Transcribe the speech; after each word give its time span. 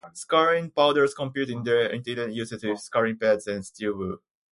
Scouring 0.15 0.71
powders 0.71 1.13
compete 1.13 1.51
in 1.51 1.63
their 1.63 1.85
intended 1.91 2.33
uses 2.33 2.63
with 2.63 2.79
scouring 2.79 3.19
pads 3.19 3.45
and 3.45 3.63
steel 3.63 3.95
wool. 3.95 4.17